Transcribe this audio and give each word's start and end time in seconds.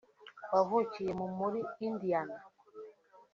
wavukiye 0.53 1.11
mu 1.19 1.27
muri 1.37 1.59
Indiana 1.87 2.37